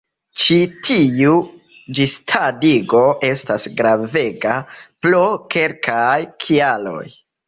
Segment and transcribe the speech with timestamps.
[0.43, 1.33] Ĉi tiu
[1.99, 4.55] ĝisdatigo estas gravega
[5.07, 5.21] pro
[5.57, 7.05] kelkaj kialoj.